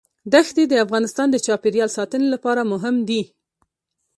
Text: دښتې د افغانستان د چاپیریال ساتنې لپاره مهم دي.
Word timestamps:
دښتې 0.33 0.63
د 0.67 0.73
افغانستان 0.85 1.27
د 1.31 1.37
چاپیریال 1.45 1.89
ساتنې 1.97 2.27
لپاره 2.33 2.61
مهم 2.73 2.95
دي. 3.09 3.21